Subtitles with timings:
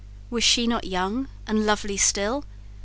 [0.31, 2.43] Was she not young and lovely still?